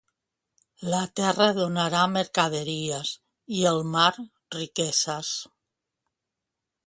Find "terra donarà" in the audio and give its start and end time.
1.19-1.99